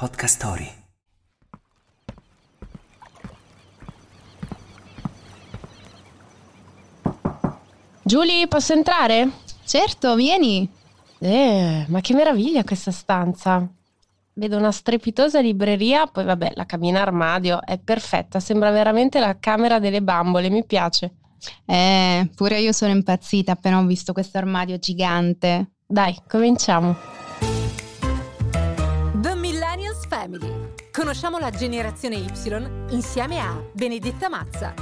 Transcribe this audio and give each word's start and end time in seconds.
Podcast 0.00 0.36
Story. 0.36 0.66
Giulia, 8.02 8.46
posso 8.46 8.72
entrare? 8.72 9.30
Certo, 9.66 10.14
vieni. 10.14 10.66
Eh, 11.18 11.84
ma 11.86 12.00
che 12.00 12.14
meraviglia 12.14 12.64
questa 12.64 12.90
stanza. 12.90 13.68
Vedo 14.32 14.56
una 14.56 14.72
strepitosa 14.72 15.40
libreria, 15.40 16.06
poi 16.06 16.24
vabbè, 16.24 16.52
la 16.54 16.64
cabina 16.64 17.02
armadio 17.02 17.60
è 17.62 17.78
perfetta, 17.78 18.40
sembra 18.40 18.70
veramente 18.70 19.20
la 19.20 19.36
camera 19.38 19.78
delle 19.78 20.00
bambole, 20.00 20.48
mi 20.48 20.64
piace. 20.64 21.12
Eh, 21.66 22.30
pure 22.34 22.58
io 22.58 22.72
sono 22.72 22.92
impazzita 22.92 23.52
appena 23.52 23.78
ho 23.78 23.84
visto 23.84 24.14
questo 24.14 24.38
armadio 24.38 24.78
gigante. 24.78 25.72
Dai, 25.86 26.16
cominciamo. 26.26 26.96
Family. 30.20 30.74
Conosciamo 30.92 31.38
la 31.38 31.50
generazione 31.50 32.16
Y 32.16 32.30
insieme 32.90 33.40
a 33.40 33.58
Benedetta 33.72 34.28
Mazza. 34.28 34.74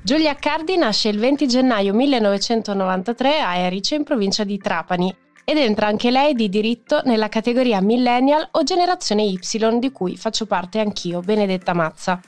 Giulia 0.00 0.30
Accardi 0.30 0.78
nasce 0.78 1.10
il 1.10 1.18
20 1.18 1.46
gennaio 1.46 1.92
1993 1.92 3.40
a 3.40 3.56
Erice 3.56 3.96
in 3.96 4.04
provincia 4.04 4.44
di 4.44 4.56
Trapani 4.56 5.14
ed 5.44 5.58
entra 5.58 5.86
anche 5.86 6.10
lei 6.10 6.32
di 6.32 6.48
diritto 6.48 7.02
nella 7.04 7.28
categoria 7.28 7.82
millennial 7.82 8.48
o 8.52 8.62
generazione 8.62 9.24
Y 9.24 9.38
di 9.78 9.92
cui 9.92 10.16
faccio 10.16 10.46
parte 10.46 10.80
anch'io, 10.80 11.20
Benedetta 11.20 11.74
Mazza. 11.74 12.18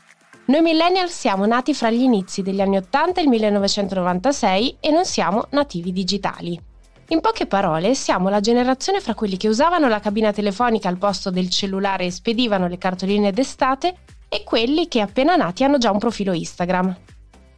Noi 0.45 0.61
millennial 0.61 1.09
siamo 1.09 1.47
nati 1.47 1.73
fra 1.73 1.91
gli 1.91 2.03
inizi 2.03 2.43
degli 2.43 2.61
anni 2.61 2.77
80 2.77 3.21
e 3.21 3.23
il 3.23 3.29
1996 3.31 4.77
e 4.81 4.91
non 4.91 5.07
siamo 5.07 5.47
nativi 5.51 5.93
digitali. 5.93 6.71
In 7.09 7.21
poche 7.21 7.47
parole, 7.47 7.95
siamo 7.95 8.29
la 8.29 8.41
generazione 8.41 9.01
fra 9.01 9.15
quelli 9.15 9.37
che 9.37 9.49
usavano 9.49 9.89
la 9.89 10.01
cabina 10.01 10.33
telefonica 10.33 10.89
al 10.89 10.97
posto 10.97 11.31
del 11.31 11.51
cellulare 11.51 12.07
e 12.07 12.11
spedivano 12.11 12.69
le 12.69 12.79
cartoline 12.79 13.33
d'estate 13.33 13.95
e 14.29 14.45
quelli 14.45 14.89
che 14.89 15.01
appena 15.01 15.37
nati 15.37 15.63
hanno 15.63 15.79
già 15.79 15.91
un 15.91 15.99
profilo 15.99 16.33
Instagram. 16.33 16.97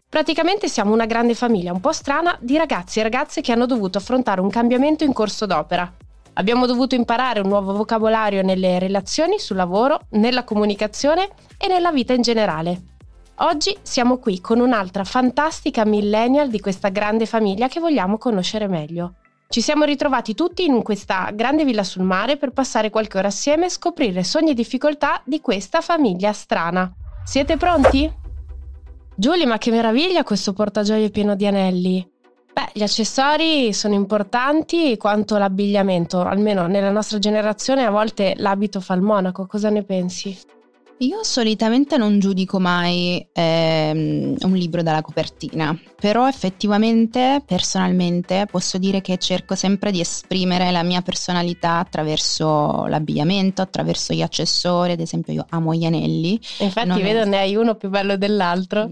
Praticamente 0.09 0.69
siamo 0.69 0.93
una 0.93 1.07
grande 1.07 1.35
famiglia 1.35 1.73
un 1.73 1.81
po' 1.81 1.93
strana 1.93 2.37
di 2.41 2.57
ragazzi 2.57 2.99
e 2.99 3.03
ragazze 3.05 3.43
che 3.43 3.53
hanno 3.53 3.67
dovuto 3.67 3.99
affrontare 3.99 4.41
un 4.41 4.49
cambiamento 4.49 5.05
in 5.05 5.13
corso 5.13 5.47
d'opera. 5.47 5.93
Abbiamo 6.35 6.67
dovuto 6.67 6.97
imparare 6.97 7.41
un 7.41 7.49
nuovo 7.49 7.75
vocabolario 7.75 8.43
nelle 8.43 8.81
relazioni, 8.81 9.39
sul 9.39 9.57
lavoro, 9.57 10.01
nella 10.11 10.43
comunicazione 10.43 11.29
e 11.59 11.69
nella 11.69 11.93
vita 11.93 12.13
in 12.13 12.23
generale. 12.23 12.83
Oggi 13.39 13.77
siamo 13.83 14.19
qui 14.19 14.41
con 14.41 14.59
un'altra 14.59 15.05
fantastica 15.05 15.85
millennial 15.85 16.49
di 16.49 16.61
questa 16.61 16.89
grande 16.89 17.27
famiglia 17.27 17.69
che 17.69 17.81
vogliamo 17.81 18.19
conoscere 18.19 18.67
meglio. 18.69 19.15
Ci 19.55 19.61
siamo 19.61 19.85
ritrovati 19.85 20.35
tutti 20.35 20.65
in 20.65 20.83
questa 20.83 21.31
grande 21.33 21.65
villa 21.65 21.85
sul 21.85 22.03
mare 22.03 22.37
per 22.37 22.51
passare 22.51 22.91
qualche 22.91 23.19
ora 23.19 23.29
assieme 23.29 23.67
e 23.67 23.71
scoprire 23.71 24.25
sogni 24.25 24.51
e 24.51 24.55
difficoltà 24.55 25.23
di 25.25 25.41
questa 25.41 25.81
famiglia 25.81 26.33
strana. 26.33 26.93
Siete 27.23 27.57
pronti? 27.57 28.13
Giulia, 29.15 29.47
ma 29.47 29.57
che 29.57 29.71
meraviglia 29.71 30.25
questo 30.25 30.55
portagioie 30.55 31.09
pieno 31.11 31.37
di 31.37 31.47
anelli! 31.47 32.05
Beh, 32.53 32.71
gli 32.73 32.83
accessori 32.83 33.73
sono 33.73 33.95
importanti 33.95 34.97
quanto 34.97 35.39
l'abbigliamento, 35.39 36.21
almeno 36.23 36.67
nella 36.67 36.91
nostra 36.91 37.21
generazione 37.21 37.85
a 37.85 37.91
volte 37.91 38.35
l'abito 38.39 38.81
fa 38.81 38.95
il 38.95 39.03
monaco, 39.03 39.47
cosa 39.47 39.71
ne 39.71 39.85
pensi? 39.85 40.37
Io 40.99 41.25
solitamente 41.25 41.97
non 41.97 42.21
giudico 42.21 42.61
mai 42.61 43.27
ehm, 43.33 44.37
un 44.41 44.55
libro 44.55 44.81
dalla 44.81 45.03
copertina, 45.03 45.77
però 45.99 46.29
effettivamente, 46.29 47.43
personalmente, 47.45 48.47
posso 48.49 48.79
dire 48.79 49.01
che 49.01 49.19
cerco 49.19 49.57
sempre 49.57 49.91
di 49.91 49.99
esprimere 49.99 50.71
la 50.71 50.85
mia 50.85 51.03
personalità 51.03 51.79
attraverso 51.79 52.87
l'abbigliamento, 52.87 53.61
attraverso 53.61 54.15
gli 54.15 54.23
accessori, 54.23 54.93
ad 54.93 55.01
esempio 55.01 55.33
io 55.33 55.47
amo 55.49 55.75
gli 55.75 55.85
anelli. 55.85 56.41
Infatti 56.61 56.87
non 56.87 57.03
vedo 57.03 57.23
è... 57.23 57.25
ne 57.25 57.39
hai 57.39 57.57
uno 57.57 57.75
più 57.75 57.89
bello 57.89 58.17
dell'altro. 58.17 58.89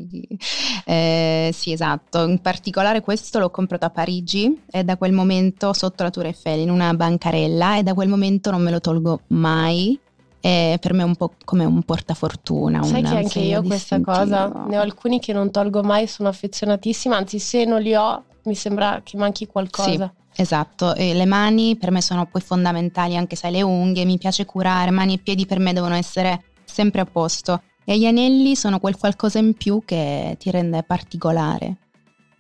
Eh, 0.84 1.50
sì, 1.52 1.70
esatto, 1.70 2.26
in 2.26 2.40
particolare 2.40 3.00
questo 3.00 3.38
l'ho 3.38 3.50
comprato 3.50 3.86
a 3.86 3.90
Parigi 3.90 4.62
e 4.68 4.82
da 4.82 4.96
quel 4.96 5.12
momento 5.12 5.72
sotto 5.72 6.02
la 6.02 6.10
Tour 6.10 6.26
Eiffel 6.26 6.58
in 6.58 6.70
una 6.70 6.92
bancarella 6.94 7.78
e 7.78 7.84
da 7.84 7.94
quel 7.94 8.08
momento 8.08 8.50
non 8.50 8.60
me 8.60 8.72
lo 8.72 8.80
tolgo 8.80 9.20
mai 9.28 9.98
e 10.44 10.76
per 10.80 10.92
me 10.92 11.02
è 11.02 11.04
un 11.04 11.14
po' 11.14 11.34
come 11.44 11.64
un 11.64 11.84
portafortuna. 11.84 12.82
Sai 12.82 13.02
che 13.02 13.14
anche 13.14 13.38
io 13.38 13.62
questa 13.62 14.00
cosa, 14.00 14.48
ne 14.66 14.76
ho 14.76 14.80
alcuni 14.80 15.20
che 15.20 15.32
non 15.32 15.52
tolgo 15.52 15.84
mai, 15.84 16.08
sono 16.08 16.28
affezionatissima, 16.28 17.16
anzi 17.16 17.38
se 17.38 17.64
non 17.64 17.80
li 17.80 17.94
ho 17.94 18.24
mi 18.44 18.56
sembra 18.56 19.02
che 19.04 19.16
manchi 19.16 19.46
qualcosa. 19.46 20.12
Sì. 20.34 20.42
Esatto, 20.42 20.96
e 20.96 21.14
le 21.14 21.26
mani 21.26 21.76
per 21.76 21.92
me 21.92 22.02
sono 22.02 22.26
poi 22.26 22.40
fondamentali, 22.40 23.16
anche 23.16 23.36
se 23.36 23.50
le 23.50 23.62
unghie 23.62 24.04
mi 24.04 24.18
piace 24.18 24.44
curare, 24.44 24.90
mani 24.90 25.14
e 25.14 25.18
piedi 25.18 25.46
per 25.46 25.60
me 25.60 25.72
devono 25.72 25.94
essere 25.94 26.42
sempre 26.64 27.02
a 27.02 27.04
posto. 27.04 27.62
E 27.84 27.96
gli 27.96 28.06
anelli 28.06 28.56
sono 28.56 28.80
quel 28.80 28.96
qualcosa 28.96 29.38
in 29.38 29.54
più 29.54 29.82
che 29.84 30.34
ti 30.40 30.50
rende 30.50 30.82
particolare. 30.82 31.76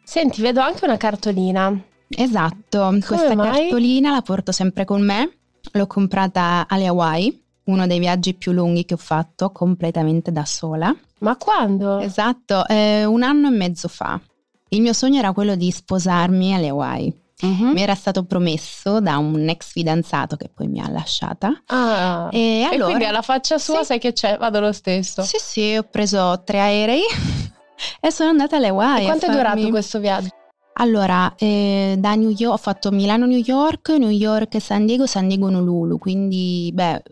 Senti, 0.02 0.40
vedo 0.40 0.60
anche 0.60 0.84
una 0.84 0.96
cartolina. 0.96 1.80
Esatto, 2.08 2.78
Come 2.78 3.00
questa 3.00 3.34
mai? 3.36 3.60
cartolina 3.60 4.10
la 4.10 4.22
porto 4.22 4.50
sempre 4.50 4.84
con 4.84 5.04
me. 5.04 5.36
L'ho 5.72 5.86
comprata 5.86 6.66
alle 6.68 6.86
Hawaii 6.86 7.41
uno 7.64 7.86
dei 7.86 7.98
viaggi 7.98 8.34
più 8.34 8.52
lunghi 8.52 8.84
che 8.84 8.94
ho 8.94 8.98
fatto 8.98 9.50
completamente 9.50 10.32
da 10.32 10.44
sola. 10.44 10.94
Ma 11.18 11.36
quando? 11.36 11.98
Esatto, 12.00 12.66
eh, 12.66 13.04
un 13.04 13.22
anno 13.22 13.48
e 13.48 13.50
mezzo 13.50 13.88
fa. 13.88 14.20
Il 14.68 14.80
mio 14.80 14.92
sogno 14.92 15.18
era 15.18 15.32
quello 15.32 15.54
di 15.54 15.70
sposarmi 15.70 16.54
alle 16.54 16.68
Hawaii. 16.68 17.20
Uh-huh. 17.42 17.72
Mi 17.72 17.82
era 17.82 17.94
stato 17.94 18.24
promesso 18.24 19.00
da 19.00 19.18
un 19.18 19.48
ex 19.48 19.72
fidanzato 19.72 20.36
che 20.36 20.48
poi 20.48 20.68
mi 20.68 20.80
ha 20.80 20.88
lasciata. 20.88 21.62
Ah, 21.66 22.28
e, 22.30 22.62
allora, 22.62 22.84
e 22.84 22.84
quindi 22.84 23.04
alla 23.04 23.22
faccia 23.22 23.58
sua 23.58 23.78
sì. 23.78 23.84
sai 23.86 23.98
che 23.98 24.12
c'è, 24.12 24.38
vado 24.38 24.60
lo 24.60 24.72
stesso. 24.72 25.22
Sì, 25.22 25.38
sì, 25.40 25.76
ho 25.76 25.82
preso 25.82 26.42
tre 26.44 26.60
aerei 26.60 27.02
e 28.00 28.10
sono 28.12 28.30
andata 28.30 28.56
alle 28.56 28.68
Hawaii. 28.68 29.02
E 29.02 29.06
quanto 29.06 29.26
è 29.26 29.30
durato 29.30 29.68
questo 29.70 29.98
viaggio? 29.98 30.28
Allora, 30.74 31.34
eh, 31.36 31.96
da 31.98 32.14
New 32.14 32.30
York 32.30 32.54
ho 32.54 32.56
fatto 32.56 32.90
Milano-New 32.90 33.42
York, 33.44 33.90
New 33.90 34.08
York-San 34.08 34.86
Diego, 34.86 35.06
San 35.06 35.28
Diego-Honolulu, 35.28 35.98
quindi 35.98 36.70
beh, 36.72 37.02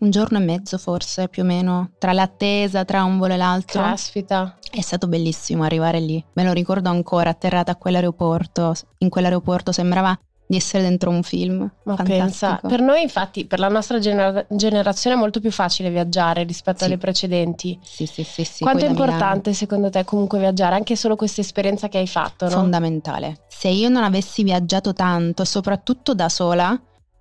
un 0.00 0.10
giorno 0.10 0.38
e 0.38 0.42
mezzo 0.42 0.78
forse 0.78 1.28
più 1.28 1.42
o 1.42 1.46
meno, 1.46 1.92
tra 1.98 2.12
l'attesa, 2.12 2.84
tra 2.84 3.04
un 3.04 3.18
volo 3.18 3.34
e 3.34 3.36
l'altro. 3.36 3.82
Caspita. 3.82 4.58
È 4.70 4.80
stato 4.80 5.08
bellissimo 5.08 5.64
arrivare 5.64 6.00
lì, 6.00 6.22
me 6.34 6.44
lo 6.44 6.52
ricordo 6.52 6.88
ancora, 6.90 7.30
atterrata 7.30 7.72
a 7.72 7.76
quell'aeroporto, 7.76 8.74
in 8.98 9.08
quell'aeroporto 9.08 9.72
sembrava 9.72 10.18
di 10.50 10.56
essere 10.56 10.82
dentro 10.82 11.10
un 11.10 11.22
film. 11.22 11.70
Ma 11.84 11.94
pensa, 11.94 12.60
per 12.66 12.80
noi 12.80 13.02
infatti, 13.02 13.44
per 13.46 13.60
la 13.60 13.68
nostra 13.68 14.00
genera- 14.00 14.44
generazione 14.48 15.14
è 15.14 15.18
molto 15.18 15.38
più 15.38 15.52
facile 15.52 15.90
viaggiare 15.90 16.42
rispetto 16.42 16.78
sì. 16.78 16.84
alle 16.86 16.98
precedenti. 16.98 17.78
Sì, 17.80 18.04
sì, 18.06 18.24
sì. 18.24 18.42
sì 18.42 18.64
Quanto 18.64 18.84
è 18.84 18.88
importante 18.88 19.52
secondo 19.52 19.90
te 19.90 20.02
comunque 20.02 20.40
viaggiare, 20.40 20.74
anche 20.74 20.96
solo 20.96 21.14
questa 21.14 21.40
esperienza 21.40 21.86
che 21.86 21.98
hai 21.98 22.08
fatto? 22.08 22.46
No? 22.46 22.50
Fondamentale. 22.50 23.44
Se 23.46 23.68
io 23.68 23.88
non 23.88 24.02
avessi 24.02 24.42
viaggiato 24.42 24.92
tanto, 24.92 25.44
soprattutto 25.44 26.14
da 26.14 26.28
sola, 26.28 26.76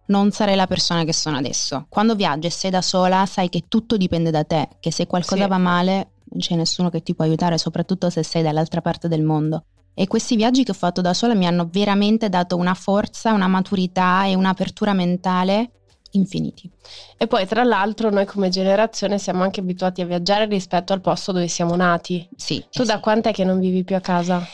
non 0.09 0.31
sarei 0.31 0.55
la 0.55 0.67
persona 0.67 1.03
che 1.03 1.13
sono 1.13 1.37
adesso. 1.37 1.85
Quando 1.89 2.15
viaggi 2.15 2.47
e 2.47 2.51
sei 2.51 2.71
da 2.71 2.81
sola, 2.81 3.25
sai 3.25 3.49
che 3.49 3.63
tutto 3.67 3.97
dipende 3.97 4.31
da 4.31 4.43
te, 4.43 4.69
che 4.79 4.91
se 4.91 5.07
qualcosa 5.07 5.43
sì. 5.43 5.49
va 5.49 5.57
male 5.57 6.11
non 6.31 6.39
c'è 6.39 6.55
nessuno 6.55 6.89
che 6.89 7.01
ti 7.01 7.15
può 7.15 7.25
aiutare, 7.25 7.57
soprattutto 7.57 8.09
se 8.09 8.23
sei 8.23 8.43
dall'altra 8.43 8.81
parte 8.81 9.07
del 9.07 9.23
mondo. 9.23 9.63
E 9.93 10.07
questi 10.07 10.35
viaggi 10.35 10.63
che 10.63 10.71
ho 10.71 10.75
fatto 10.75 11.01
da 11.01 11.13
sola 11.13 11.33
mi 11.33 11.45
hanno 11.45 11.67
veramente 11.69 12.29
dato 12.29 12.55
una 12.55 12.73
forza, 12.73 13.33
una 13.33 13.47
maturità 13.47 14.25
e 14.25 14.35
un'apertura 14.35 14.93
mentale 14.93 15.71
infiniti. 16.11 16.69
E 17.17 17.27
poi 17.27 17.45
tra 17.45 17.63
l'altro 17.63 18.09
noi 18.09 18.25
come 18.25 18.49
generazione 18.49 19.19
siamo 19.19 19.43
anche 19.43 19.59
abituati 19.59 20.01
a 20.01 20.05
viaggiare 20.05 20.45
rispetto 20.45 20.93
al 20.93 21.01
posto 21.01 21.31
dove 21.31 21.47
siamo 21.47 21.75
nati. 21.75 22.27
Sì. 22.35 22.63
Tu 22.71 22.83
eh 22.83 22.85
da 22.85 22.95
sì. 22.95 23.01
quant'è 23.01 23.33
che 23.33 23.43
non 23.43 23.59
vivi 23.59 23.83
più 23.83 23.95
a 23.95 23.99
casa? 23.99 24.47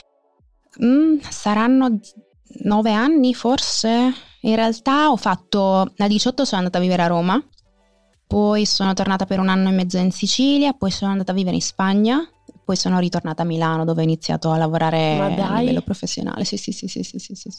Mm, 0.83 1.19
saranno 1.29 1.99
nove 2.63 2.91
anni 2.91 3.33
forse. 3.33 4.13
In 4.41 4.55
realtà 4.55 5.09
ho 5.09 5.17
fatto, 5.17 5.91
da 5.95 6.07
18 6.07 6.45
sono 6.45 6.59
andata 6.59 6.77
a 6.77 6.81
vivere 6.81 7.01
a 7.01 7.07
Roma, 7.07 7.43
poi 8.27 8.65
sono 8.65 8.93
tornata 8.93 9.25
per 9.25 9.39
un 9.39 9.49
anno 9.49 9.69
e 9.69 9.71
mezzo 9.71 9.97
in 9.97 10.11
Sicilia, 10.11 10.73
poi 10.73 10.91
sono 10.91 11.11
andata 11.11 11.31
a 11.31 11.35
vivere 11.35 11.55
in 11.55 11.61
Spagna, 11.61 12.27
poi 12.63 12.75
sono 12.75 12.99
ritornata 12.99 13.43
a 13.43 13.45
Milano 13.45 13.85
dove 13.85 14.01
ho 14.01 14.03
iniziato 14.03 14.51
a 14.51 14.57
lavorare 14.57 15.17
a 15.17 15.59
livello 15.59 15.81
professionale. 15.81 16.43
Sì, 16.43 16.57
sì, 16.57 16.71
sì, 16.71 16.87
sì, 16.87 17.03
sì, 17.03 17.19
sì. 17.19 17.35
sì. 17.35 17.49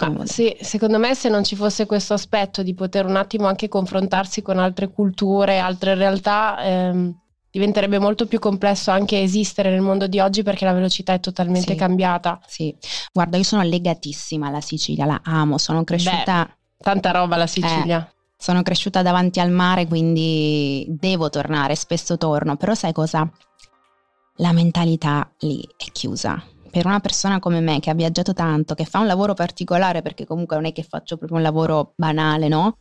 Ah, 0.00 0.14
sì, 0.24 0.56
secondo 0.60 0.98
me 0.98 1.14
se 1.14 1.28
non 1.28 1.42
ci 1.42 1.56
fosse 1.56 1.84
questo 1.86 2.14
aspetto 2.14 2.62
di 2.62 2.74
poter 2.74 3.04
un 3.06 3.16
attimo 3.16 3.46
anche 3.46 3.68
confrontarsi 3.68 4.42
con 4.42 4.58
altre 4.58 4.90
culture, 4.90 5.58
altre 5.58 5.94
realtà, 5.94 6.62
ehm, 6.62 7.16
diventerebbe 7.50 7.98
molto 7.98 8.26
più 8.26 8.38
complesso 8.38 8.90
anche 8.90 9.20
esistere 9.20 9.70
nel 9.70 9.80
mondo 9.80 10.06
di 10.06 10.20
oggi 10.20 10.42
perché 10.42 10.64
la 10.64 10.72
velocità 10.72 11.12
è 11.14 11.20
totalmente 11.20 11.72
sì, 11.72 11.78
cambiata. 11.78 12.40
Sì, 12.46 12.74
guarda, 13.12 13.36
io 13.36 13.42
sono 13.42 13.62
legatissima 13.62 14.48
alla 14.48 14.60
Sicilia, 14.60 15.04
la 15.06 15.20
amo, 15.24 15.58
sono 15.58 15.84
cresciuta... 15.84 16.44
Beh, 16.44 16.82
tanta 16.82 17.10
roba 17.10 17.36
la 17.36 17.46
Sicilia. 17.46 18.06
Eh, 18.08 18.16
sono 18.36 18.62
cresciuta 18.62 19.02
davanti 19.02 19.40
al 19.40 19.50
mare, 19.50 19.86
quindi 19.88 20.86
devo 20.88 21.28
tornare, 21.28 21.74
spesso 21.74 22.16
torno, 22.16 22.56
però 22.56 22.74
sai 22.74 22.92
cosa? 22.92 23.28
La 24.36 24.52
mentalità 24.52 25.28
lì 25.38 25.60
è 25.76 25.90
chiusa. 25.90 26.40
per 26.70 26.86
una 26.86 27.00
persona 27.00 27.38
come 27.38 27.60
me 27.60 27.80
che 27.80 27.90
ha 27.90 27.94
viaggiato 27.94 28.32
tanto, 28.32 28.74
che 28.74 28.84
fa 28.84 29.00
un 29.00 29.06
lavoro 29.06 29.34
particolare, 29.34 30.02
perché 30.02 30.26
comunque 30.26 30.56
non 30.56 30.66
è 30.66 30.72
che 30.72 30.82
faccio 30.82 31.16
proprio 31.16 31.38
un 31.38 31.44
lavoro 31.44 31.92
banale, 31.96 32.48
no? 32.48 32.76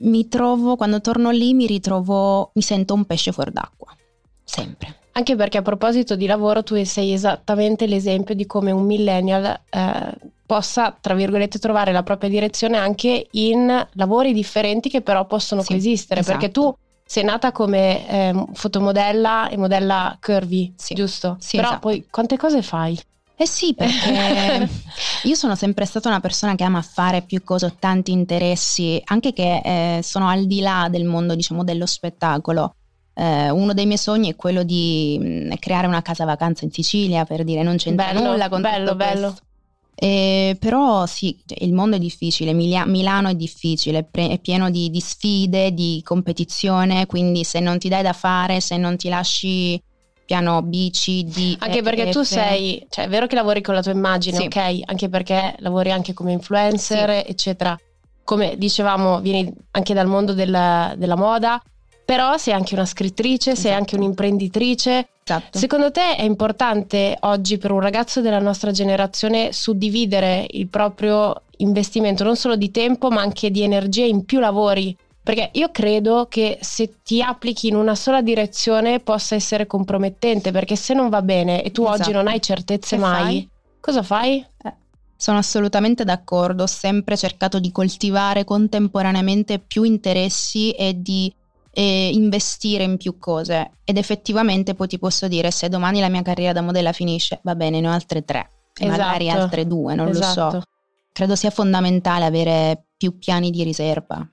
Mi 0.00 0.28
trovo, 0.28 0.76
quando 0.76 1.00
torno 1.00 1.30
lì, 1.30 1.54
mi 1.54 1.66
ritrovo, 1.66 2.50
mi 2.54 2.62
sento 2.62 2.94
un 2.94 3.04
pesce 3.04 3.32
fuori 3.32 3.52
d'acqua, 3.52 3.94
sempre. 4.42 4.96
Anche 5.12 5.36
perché 5.36 5.58
a 5.58 5.62
proposito 5.62 6.16
di 6.16 6.26
lavoro 6.26 6.62
tu 6.62 6.82
sei 6.84 7.12
esattamente 7.12 7.86
l'esempio 7.86 8.34
di 8.34 8.46
come 8.46 8.70
un 8.70 8.86
millennial 8.86 9.60
eh, 9.68 10.14
possa, 10.46 10.96
tra 10.98 11.14
virgolette, 11.14 11.58
trovare 11.58 11.92
la 11.92 12.02
propria 12.02 12.30
direzione 12.30 12.78
anche 12.78 13.26
in 13.32 13.86
lavori 13.92 14.32
differenti 14.32 14.88
che 14.88 15.02
però 15.02 15.26
possono 15.26 15.60
sì, 15.60 15.68
coesistere, 15.68 16.20
esatto. 16.20 16.38
perché 16.38 16.52
tu 16.52 16.74
sei 17.04 17.24
nata 17.24 17.52
come 17.52 18.08
eh, 18.08 18.44
fotomodella 18.54 19.48
e 19.48 19.58
modella 19.58 20.16
curvy, 20.18 20.72
sì. 20.76 20.94
giusto? 20.94 21.36
Sì, 21.40 21.56
però 21.56 21.68
esatto. 21.68 21.88
poi 21.88 22.06
quante 22.10 22.38
cose 22.38 22.62
fai? 22.62 22.98
Eh 23.36 23.46
sì, 23.46 23.74
perché 23.74 24.68
io 25.24 25.34
sono 25.34 25.54
sempre 25.54 25.84
stata 25.84 26.08
una 26.08 26.20
persona 26.20 26.54
che 26.54 26.64
ama 26.64 26.82
fare 26.82 27.22
più 27.22 27.42
cose, 27.42 27.66
ho 27.66 27.74
tanti 27.78 28.12
interessi, 28.12 29.00
anche 29.04 29.32
che 29.32 29.60
eh, 29.64 30.02
sono 30.02 30.28
al 30.28 30.46
di 30.46 30.60
là 30.60 30.88
del 30.90 31.04
mondo, 31.04 31.34
diciamo, 31.34 31.64
dello 31.64 31.86
spettacolo. 31.86 32.74
Eh, 33.14 33.50
uno 33.50 33.74
dei 33.74 33.84
miei 33.84 33.98
sogni 33.98 34.30
è 34.30 34.36
quello 34.36 34.62
di 34.62 35.18
mh, 35.20 35.26
mm, 35.26 35.52
creare 35.58 35.86
una 35.86 36.02
casa 36.02 36.24
vacanza 36.24 36.64
in 36.64 36.70
Sicilia, 36.70 37.24
per 37.24 37.44
dire 37.44 37.62
non 37.62 37.76
c'entra 37.76 38.12
bello, 38.12 38.30
nulla 38.30 38.48
con 38.48 38.60
bello, 38.60 38.94
bello. 38.94 39.36
Eh, 39.94 40.56
però 40.58 41.06
sì, 41.06 41.38
il 41.58 41.72
mondo 41.72 41.96
è 41.96 41.98
difficile, 41.98 42.52
Mila- 42.52 42.86
Milano 42.86 43.28
è 43.28 43.34
difficile, 43.34 44.04
pre- 44.04 44.30
è 44.30 44.38
pieno 44.40 44.70
di, 44.70 44.90
di, 44.90 45.00
sfide, 45.00 45.72
di 45.72 46.00
competizione, 46.02 47.06
quindi 47.06 47.44
se 47.44 47.60
non 47.60 47.78
ti 47.78 47.88
dai 47.88 48.02
da 48.02 48.12
fare, 48.12 48.60
se 48.60 48.76
non 48.76 48.96
ti 48.96 49.08
lasci 49.08 49.80
piano 50.32 50.62
B, 50.62 50.90
C, 50.90 51.24
D... 51.24 51.56
Anche 51.58 51.80
e, 51.80 51.82
perché 51.82 52.10
F. 52.10 52.12
tu 52.12 52.22
sei, 52.22 52.86
cioè 52.88 53.04
è 53.04 53.08
vero 53.08 53.26
che 53.26 53.34
lavori 53.34 53.60
con 53.60 53.74
la 53.74 53.82
tua 53.82 53.92
immagine, 53.92 54.38
sì. 54.38 54.44
ok? 54.46 54.80
Anche 54.86 55.10
perché 55.10 55.54
lavori 55.58 55.90
anche 55.90 56.14
come 56.14 56.32
influencer, 56.32 57.22
sì. 57.22 57.30
eccetera. 57.30 57.78
Come 58.24 58.56
dicevamo, 58.56 59.20
vieni 59.20 59.52
anche 59.72 59.92
dal 59.92 60.06
mondo 60.06 60.32
della, 60.32 60.94
della 60.96 61.16
moda, 61.16 61.62
però 62.02 62.38
sei 62.38 62.54
anche 62.54 62.72
una 62.72 62.86
scrittrice, 62.86 63.54
sei 63.54 63.72
esatto. 63.72 63.76
anche 63.76 63.96
un'imprenditrice. 63.96 65.08
Esatto. 65.22 65.58
Secondo 65.58 65.90
te 65.90 66.16
è 66.16 66.22
importante 66.22 67.14
oggi 67.20 67.58
per 67.58 67.70
un 67.70 67.80
ragazzo 67.80 68.22
della 68.22 68.40
nostra 68.40 68.70
generazione 68.70 69.52
suddividere 69.52 70.46
il 70.52 70.68
proprio 70.68 71.42
investimento 71.58 72.24
non 72.24 72.36
solo 72.36 72.56
di 72.56 72.70
tempo 72.70 73.10
ma 73.10 73.20
anche 73.20 73.50
di 73.50 73.62
energia 73.62 74.04
in 74.04 74.24
più 74.24 74.40
lavori? 74.40 74.96
Perché 75.22 75.50
io 75.52 75.70
credo 75.70 76.26
che 76.28 76.58
se 76.60 76.96
ti 77.04 77.22
applichi 77.22 77.68
in 77.68 77.76
una 77.76 77.94
sola 77.94 78.22
direzione 78.22 78.98
possa 78.98 79.36
essere 79.36 79.66
compromettente, 79.66 80.50
perché 80.50 80.74
se 80.74 80.94
non 80.94 81.08
va 81.08 81.22
bene 81.22 81.62
e 81.62 81.70
tu 81.70 81.82
esatto. 81.82 82.00
oggi 82.00 82.12
non 82.12 82.26
hai 82.26 82.40
certezze 82.40 82.96
che 82.96 83.02
mai, 83.02 83.22
fai? 83.22 83.48
cosa 83.80 84.02
fai? 84.02 84.44
Eh. 84.64 84.74
Sono 85.14 85.38
assolutamente 85.38 86.02
d'accordo, 86.02 86.64
ho 86.64 86.66
sempre 86.66 87.16
cercato 87.16 87.60
di 87.60 87.70
coltivare 87.70 88.42
contemporaneamente 88.42 89.60
più 89.60 89.84
interessi 89.84 90.72
e 90.72 91.00
di 91.00 91.32
e 91.74 92.10
investire 92.12 92.84
in 92.84 92.98
più 92.98 93.18
cose 93.18 93.78
ed 93.84 93.96
effettivamente 93.96 94.74
poi 94.74 94.88
ti 94.88 94.98
posso 94.98 95.26
dire 95.26 95.50
se 95.50 95.70
domani 95.70 96.00
la 96.00 96.10
mia 96.10 96.20
carriera 96.20 96.52
da 96.52 96.60
modella 96.60 96.92
finisce 96.92 97.40
va 97.44 97.54
bene 97.54 97.80
ne 97.80 97.88
ho 97.88 97.92
altre 97.92 98.26
tre 98.26 98.50
e 98.74 98.84
esatto. 98.84 99.00
magari 99.00 99.30
altre 99.30 99.66
due 99.66 99.94
non 99.94 100.08
esatto. 100.08 100.44
lo 100.44 100.50
so 100.50 100.62
credo 101.10 101.34
sia 101.34 101.48
fondamentale 101.48 102.26
avere 102.26 102.84
più 102.94 103.16
piani 103.16 103.50
di 103.50 103.62
riserva 103.62 104.28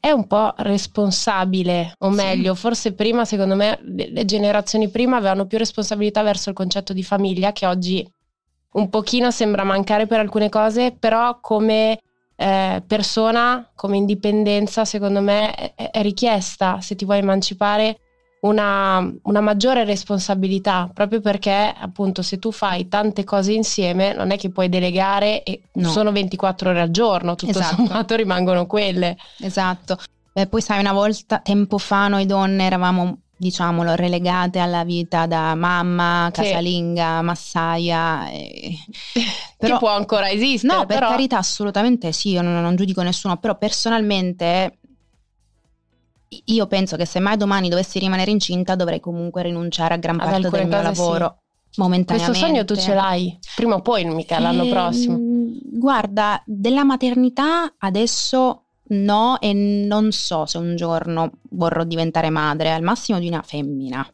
è 0.00 0.10
un 0.10 0.26
po' 0.26 0.54
responsabile, 0.56 1.92
o 1.98 2.08
meglio, 2.08 2.54
sì. 2.54 2.60
forse 2.60 2.94
prima, 2.94 3.26
secondo 3.26 3.54
me, 3.54 3.78
le 3.82 4.24
generazioni 4.24 4.88
prima 4.88 5.18
avevano 5.18 5.46
più 5.46 5.58
responsabilità 5.58 6.22
verso 6.22 6.48
il 6.48 6.54
concetto 6.54 6.94
di 6.94 7.02
famiglia, 7.02 7.52
che 7.52 7.66
oggi 7.66 8.10
un 8.72 8.88
pochino 8.88 9.30
sembra 9.30 9.62
mancare 9.62 10.06
per 10.06 10.20
alcune 10.20 10.48
cose, 10.48 10.96
però 10.98 11.38
come 11.40 12.00
eh, 12.34 12.82
persona, 12.86 13.70
come 13.74 13.98
indipendenza, 13.98 14.86
secondo 14.86 15.20
me 15.20 15.52
è, 15.52 15.90
è, 15.90 16.00
richiesta 16.00 16.80
se 16.80 16.94
ti 16.94 17.04
vuoi 17.04 17.18
emancipare 17.18 17.98
una, 18.40 19.12
una, 19.22 19.40
maggiore 19.40 19.84
responsabilità, 19.84 20.90
proprio 20.92 21.20
perché 21.20 21.74
appunto 21.76 22.22
se 22.22 22.38
tu 22.38 22.50
fai 22.50 22.88
tante 22.88 23.24
cose 23.24 23.52
insieme 23.52 24.14
non 24.14 24.30
è 24.30 24.38
che 24.38 24.50
puoi 24.50 24.68
delegare 24.68 25.42
e 25.42 25.62
no. 25.72 25.90
sono 25.90 26.10
24 26.10 26.70
ore 26.70 26.80
al 26.80 26.90
giorno, 26.90 27.34
tutto 27.34 27.58
esatto. 27.58 27.76
sommato 27.76 28.16
rimangono 28.16 28.66
quelle. 28.66 29.16
Esatto. 29.40 29.98
Beh, 30.32 30.46
poi 30.46 30.60
sai, 30.62 30.80
una 30.80 30.92
volta, 30.92 31.40
tempo 31.40 31.76
fa, 31.76 32.08
noi 32.08 32.24
donne 32.24 32.64
eravamo 32.64 33.18
diciamolo, 33.40 33.94
relegate 33.94 34.58
alla 34.58 34.84
vita 34.84 35.24
da 35.26 35.54
mamma, 35.54 36.28
casalinga, 36.30 37.18
sì. 37.18 37.24
massaia. 37.24 38.30
E... 38.30 38.76
Però, 39.56 39.74
che 39.74 39.78
può 39.78 39.88
ancora 39.90 40.30
esistere. 40.30 40.74
No, 40.74 40.86
per 40.86 40.98
però... 40.98 41.10
carità, 41.10 41.38
assolutamente 41.38 42.12
sì, 42.12 42.30
io 42.30 42.42
non, 42.42 42.60
non, 42.60 42.76
giudico 42.76 43.02
nessuno, 43.02 43.36
però 43.36 43.58
personalmente 43.58 44.78
io 46.46 46.66
penso 46.66 46.96
che 46.96 47.06
se 47.06 47.18
mai 47.18 47.36
domani 47.36 47.68
dovessi 47.68 47.98
rimanere 47.98 48.30
incinta 48.30 48.76
dovrei 48.76 49.00
comunque 49.00 49.42
rinunciare 49.42 49.94
a 49.94 49.96
gran 49.96 50.20
Ad 50.20 50.30
parte 50.30 50.48
del 50.48 50.66
mio 50.66 50.82
lavoro. 50.82 51.36
Sì. 51.70 51.80
Momentaneamente. 51.80 52.38
Questo 52.40 52.46
sogno 52.46 52.64
tu 52.64 52.74
ce 52.74 52.94
l'hai, 52.94 53.38
prima 53.54 53.76
o 53.76 53.80
poi, 53.80 54.04
mica 54.04 54.40
l'anno 54.40 54.64
eh, 54.64 54.70
prossimo. 54.70 55.18
Guarda, 55.20 56.42
della 56.44 56.84
maternità 56.84 57.74
adesso 57.78 58.64
no 58.90 59.38
e 59.40 59.52
non 59.52 60.10
so 60.10 60.46
se 60.46 60.58
un 60.58 60.74
giorno 60.74 61.30
vorrò 61.50 61.84
diventare 61.84 62.30
madre, 62.30 62.72
al 62.72 62.82
massimo 62.82 63.20
di 63.20 63.28
una 63.28 63.42
femmina, 63.42 64.04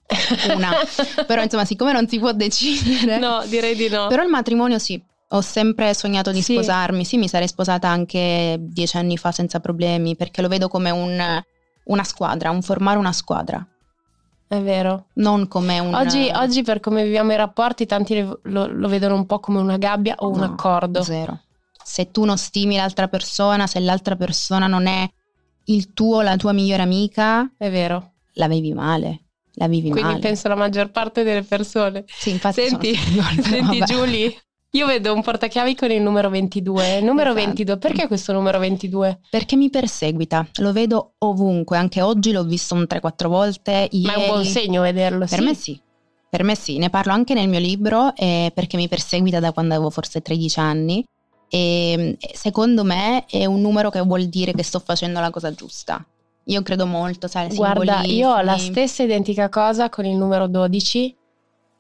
una. 0.54 0.70
però 1.26 1.42
insomma 1.42 1.64
siccome 1.64 1.92
non 1.92 2.06
si 2.08 2.18
può 2.18 2.32
decidere. 2.32 3.18
No, 3.18 3.42
direi 3.46 3.74
di 3.74 3.88
no. 3.88 4.06
Però 4.08 4.22
il 4.22 4.28
matrimonio 4.28 4.78
sì, 4.78 5.02
ho 5.28 5.40
sempre 5.40 5.94
sognato 5.94 6.30
di 6.32 6.42
Sì. 6.42 6.52
sposarmi, 6.52 7.04
sì 7.06 7.16
mi 7.16 7.28
sarei 7.28 7.48
sposata 7.48 7.88
anche 7.88 8.56
dieci 8.60 8.96
anni 8.98 9.16
fa 9.16 9.32
senza 9.32 9.60
problemi 9.60 10.14
perché 10.14 10.42
lo 10.42 10.48
vedo 10.48 10.68
come 10.68 10.90
un, 10.90 11.42
una 11.86 12.04
squadra, 12.04 12.50
un 12.50 12.62
formare 12.62 12.98
una 12.98 13.12
squadra, 13.12 13.64
È 14.48 14.60
vero. 14.60 15.06
non 15.14 15.48
come 15.48 15.78
un... 15.78 15.94
Oggi, 15.94 16.30
oggi, 16.34 16.62
per 16.62 16.80
come 16.80 17.02
viviamo 17.04 17.32
i 17.32 17.36
rapporti, 17.36 17.86
tanti 17.86 18.20
lo, 18.20 18.38
lo 18.42 18.88
vedono 18.88 19.14
un 19.14 19.26
po' 19.26 19.40
come 19.40 19.58
una 19.60 19.76
gabbia 19.76 20.14
o 20.18 20.28
un 20.30 20.38
No, 20.38 20.44
accordo. 20.44 21.02
Zero. 21.02 21.40
Se 21.82 22.10
tu 22.10 22.24
non 22.24 22.36
stimi 22.38 22.76
l'altra 22.76 23.06
persona, 23.08 23.66
se 23.66 23.78
l'altra 23.80 24.16
persona 24.16 24.66
non 24.66 24.86
è 24.86 25.08
il 25.66 25.92
tuo, 25.92 26.20
la 26.22 26.36
tua 26.36 26.52
migliore 26.52 26.82
amica, 26.82 27.50
È 27.56 27.70
vero. 27.70 28.12
la 28.34 28.48
vivi 28.48 28.72
male. 28.72 29.22
La 29.58 29.68
vivi 29.68 29.90
Quindi 29.90 30.10
male. 30.10 30.20
penso 30.20 30.48
la 30.48 30.54
maggior 30.56 30.90
parte 30.90 31.22
delle 31.22 31.42
persone. 31.42 32.04
Sì, 32.06 32.30
infatti 32.30 32.68
Senti, 32.68 32.94
sono 32.94 33.42
senti. 33.42 33.78
Giulia, 33.86 34.30
io 34.70 34.86
vedo 34.86 35.14
un 35.14 35.22
portachiavi 35.22 35.74
con 35.74 35.90
il 35.90 36.02
numero 36.02 36.28
22. 36.28 36.98
Il 36.98 37.04
numero 37.04 37.30
Esatto. 37.30 37.46
22, 37.46 37.78
perché 37.78 38.06
questo 38.06 38.32
numero 38.32 38.58
22? 38.58 39.20
Perché 39.30 39.56
mi 39.56 39.70
perseguita, 39.70 40.46
lo 40.60 40.72
vedo 40.72 41.14
ovunque, 41.18 41.78
anche 41.78 42.02
oggi 42.02 42.32
l'ho 42.32 42.44
visto 42.44 42.74
un 42.74 42.86
3-4 42.88 43.26
volte. 43.28 43.88
Ma 43.92 44.14
è 44.14 44.16
un 44.18 44.26
buon 44.26 44.38
ieri. 44.40 44.50
segno 44.50 44.82
vederlo, 44.82 45.26
Per 45.26 45.38
sì. 45.38 45.44
me 45.44 45.54
sì, 45.54 45.80
per 46.28 46.42
me 46.42 46.54
sì, 46.54 46.76
ne 46.78 46.90
parlo 46.90 47.12
anche 47.12 47.32
nel 47.32 47.48
mio 47.48 47.60
libro 47.60 48.14
eh, 48.14 48.50
perché 48.54 48.76
mi 48.76 48.88
perseguita 48.88 49.40
da 49.40 49.52
quando 49.52 49.74
avevo 49.74 49.88
forse 49.90 50.20
13 50.20 50.58
anni 50.60 51.04
e 51.48 52.16
eh, 52.20 52.34
secondo 52.34 52.84
me 52.84 53.24
è 53.26 53.46
un 53.46 53.60
numero 53.60 53.88
che 53.88 54.00
vuol 54.00 54.24
dire 54.26 54.52
che 54.52 54.62
sto 54.62 54.80
facendo 54.80 55.20
la 55.20 55.30
cosa 55.30 55.52
giusta. 55.52 56.04
Io 56.48 56.62
credo 56.62 56.86
molto, 56.86 57.26
sai, 57.28 57.48
ai 57.48 57.56
Guarda, 57.56 58.02
io 58.02 58.30
ho 58.30 58.40
la 58.42 58.58
stessa 58.58 59.02
identica 59.02 59.48
cosa 59.48 59.88
con 59.88 60.04
il 60.04 60.16
numero 60.16 60.46
12 60.46 61.16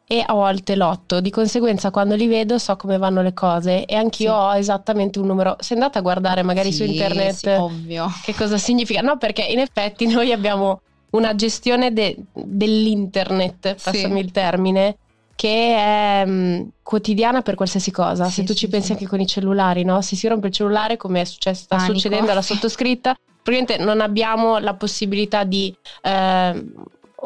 e 0.08 0.22
a 0.24 0.32
volte 0.32 0.76
l'8. 0.76 1.18
Di 1.18 1.30
conseguenza, 1.30 1.90
quando 1.90 2.14
li 2.14 2.26
vedo, 2.28 2.58
so 2.58 2.76
come 2.76 2.96
vanno 2.96 3.22
le 3.22 3.32
cose 3.32 3.84
e 3.86 3.94
anch'io 3.96 4.30
Sì. 4.32 4.38
ho 4.38 4.54
esattamente 4.54 5.18
un 5.18 5.26
numero. 5.26 5.56
Se 5.58 5.74
andate 5.74 5.98
a 5.98 6.00
guardare 6.02 6.42
magari 6.42 6.72
su 6.72 6.84
Sì, 6.84 6.90
internet 6.92 7.34
sì, 7.34 7.48
ovvio. 7.48 8.06
che 8.22 8.34
cosa 8.34 8.56
significa? 8.58 9.00
No, 9.00 9.16
perché 9.18 9.42
in 9.42 9.58
effetti 9.58 10.06
noi 10.12 10.30
abbiamo 10.32 10.80
una 11.10 11.34
gestione 11.34 11.92
de- 11.92 12.16
dell'internet, 12.32 13.76
passami 13.82 14.20
il 14.20 14.30
termine, 14.30 14.96
che 15.34 15.74
è 15.76 16.24
mh, 16.24 16.68
quotidiana 16.82 17.42
per 17.42 17.54
qualsiasi 17.54 17.90
cosa. 17.90 18.26
Se 18.26 18.44
tu 18.44 18.54
ci 18.54 18.68
pensi 18.68 18.92
anche 18.92 19.06
con 19.06 19.20
i 19.20 19.26
cellulari, 19.26 19.82
no? 19.84 20.00
Se 20.02 20.16
si 20.16 20.28
rompe 20.28 20.48
il 20.48 20.52
cellulare, 20.52 20.96
come 20.96 21.22
è 21.22 21.24
successo, 21.24 21.64
sta 21.64 21.76
Panico. 21.76 21.94
succedendo 21.94 22.30
alla 22.30 22.42
sottoscritta, 22.42 23.14
praticamente 23.42 23.82
non 23.84 24.00
abbiamo 24.00 24.58
la 24.58 24.74
possibilità 24.74 25.44
di 25.44 25.74
eh, 26.02 26.64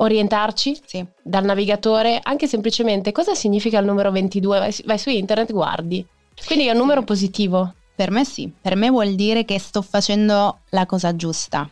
orientarci 0.02 0.80
Sì. 0.84 1.04
dal 1.22 1.44
navigatore, 1.44 2.20
anche 2.22 2.46
semplicemente 2.46 3.12
cosa 3.12 3.34
significa 3.34 3.78
il 3.78 3.86
numero 3.86 4.10
22? 4.10 4.58
Vai, 4.58 4.72
su- 4.72 4.82
vai 4.84 4.98
su 4.98 5.10
internet, 5.10 5.52
guardi. 5.52 6.04
Quindi 6.46 6.64
è 6.66 6.68
un 6.70 6.74
Sì. 6.76 6.80
numero 6.80 7.02
positivo. 7.02 7.74
Per 7.94 8.10
me 8.10 8.24
sì, 8.24 8.50
per 8.60 8.76
me 8.76 8.88
vuol 8.88 9.14
dire 9.14 9.44
che 9.44 9.58
sto 9.58 9.82
facendo 9.82 10.60
la 10.70 10.86
cosa 10.86 11.14
giusta. 11.14 11.68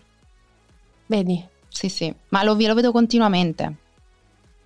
Vedi? 1.07 1.43
Sì, 1.69 1.89
sì, 1.89 2.13
ma 2.31 2.43
lo, 2.43 2.55
lo 2.59 2.75
vedo 2.75 2.93
continuamente. 2.93 3.75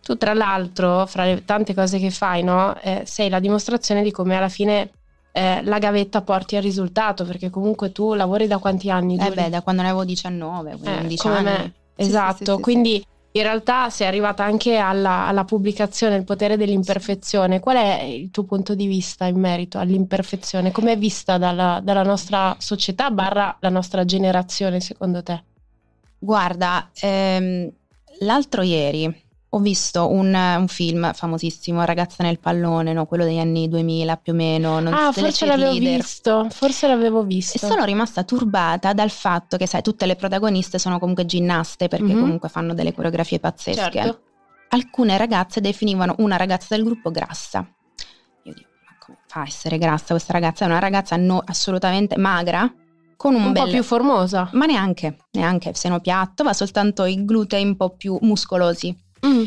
Tu, 0.02 0.16
tra 0.16 0.34
l'altro, 0.34 1.06
fra 1.06 1.24
le 1.24 1.44
tante 1.44 1.74
cose 1.74 2.00
che 2.00 2.10
fai, 2.10 2.42
no? 2.42 2.76
Eh, 2.80 3.02
sei 3.06 3.28
la 3.28 3.38
dimostrazione 3.38 4.02
di 4.02 4.10
come 4.10 4.36
alla 4.36 4.48
fine 4.48 4.90
eh, 5.30 5.62
la 5.62 5.78
gavetta 5.78 6.22
porti 6.22 6.56
al 6.56 6.62
risultato, 6.62 7.24
perché 7.24 7.48
comunque 7.50 7.92
tu 7.92 8.14
lavori 8.14 8.48
da 8.48 8.58
quanti 8.58 8.90
anni? 8.90 9.14
Eh 9.14 9.18
Giulia? 9.28 9.44
beh, 9.44 9.50
da 9.50 9.62
quando 9.62 9.82
ne 9.82 9.88
avevo 9.88 10.04
19, 10.04 10.70
Eh, 10.82 10.96
11 10.96 11.16
come 11.16 11.34
anni. 11.36 11.44
me. 11.44 11.72
Sì, 11.94 12.02
Esatto, 12.08 12.36
sì, 12.38 12.44
sì, 12.44 12.52
sì, 12.56 12.60
quindi 12.60 13.04
in 13.34 13.42
realtà 13.42 13.88
sei 13.88 14.06
arrivata 14.06 14.44
anche 14.44 14.76
alla, 14.76 15.26
alla 15.26 15.44
pubblicazione 15.44 16.16
Il 16.16 16.24
potere 16.24 16.56
dell'imperfezione. 16.56 17.60
Qual 17.60 17.76
è 17.76 18.02
il 18.02 18.30
tuo 18.30 18.44
punto 18.44 18.74
di 18.74 18.86
vista 18.86 19.24
in 19.26 19.38
merito 19.38 19.78
all'imperfezione? 19.78 20.70
Come 20.70 20.92
è 20.92 20.98
vista 20.98 21.38
dalla, 21.38 21.80
dalla 21.82 22.02
nostra 22.02 22.54
società 22.58 23.10
barra 23.10 23.56
la 23.60 23.70
nostra 23.70 24.04
generazione 24.04 24.80
secondo 24.80 25.22
te? 25.22 25.44
Guarda, 26.18 26.90
ehm, 27.00 27.70
l'altro 28.20 28.62
ieri 28.62 29.21
ho 29.54 29.58
visto 29.58 30.10
un, 30.10 30.34
un, 30.34 30.66
film 30.66 31.12
famosissimo, 31.12 31.84
Ragazza 31.84 32.24
nel 32.24 32.38
pallone, 32.38 32.94
no? 32.94 33.04
quello 33.04 33.24
degli 33.24 33.38
anni 33.38 33.68
2000 33.68 34.16
più 34.16 34.32
o 34.32 34.36
meno. 34.36 34.80
Non 34.80 34.94
ah, 34.94 35.12
forse 35.12 35.44
l'avevo 35.44 35.72
visto, 35.72 36.46
forse 36.50 36.86
l'avevo 36.86 37.22
visto. 37.22 37.58
E 37.58 37.60
sono 37.60 37.84
rimasta 37.84 38.24
turbata 38.24 38.94
dal 38.94 39.10
fatto 39.10 39.58
che, 39.58 39.66
sai, 39.66 39.82
tutte 39.82 40.06
le 40.06 40.16
protagoniste 40.16 40.78
sono 40.78 40.98
comunque 40.98 41.26
ginnaste 41.26 41.88
perché 41.88 42.06
mm-hmm. 42.06 42.20
comunque 42.20 42.48
fanno 42.48 42.72
delle 42.72 42.94
coreografie 42.94 43.40
pazzesche. 43.40 43.90
Certo. 43.90 44.20
Alcune 44.68 45.18
ragazze 45.18 45.60
definivano 45.60 46.14
una 46.18 46.36
ragazza 46.36 46.74
del 46.74 46.82
gruppo 46.82 47.10
grassa. 47.10 47.58
Io 48.44 48.54
dico, 48.54 48.70
ma 48.86 48.96
come 48.98 49.18
fa 49.26 49.40
a 49.40 49.46
essere 49.46 49.76
grassa 49.76 50.14
questa 50.14 50.32
ragazza? 50.32 50.64
È 50.64 50.68
una 50.68 50.78
ragazza 50.78 51.16
no, 51.16 51.42
assolutamente 51.44 52.16
magra, 52.16 52.72
con 53.16 53.34
un, 53.34 53.44
un 53.44 53.52
bel... 53.52 53.64
po' 53.64 53.70
più 53.70 53.82
formosa. 53.82 54.48
Ma 54.52 54.64
neanche, 54.64 55.18
neanche 55.32 55.74
seno 55.74 56.00
piatto, 56.00 56.42
va 56.42 56.54
soltanto 56.54 57.04
i 57.04 57.22
glutei 57.22 57.62
un 57.62 57.76
po' 57.76 57.90
più 57.90 58.16
muscolosi. 58.22 59.10
Mm. 59.26 59.44